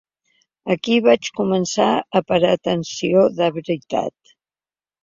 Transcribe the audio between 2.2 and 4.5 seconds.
a parar atenció de veritat.